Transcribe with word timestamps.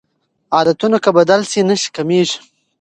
عادتونه 0.55 0.97
که 1.03 1.09
بدل 1.17 1.41
شي 1.51 1.61
نښې 1.67 1.89
کمېږي. 1.95 2.37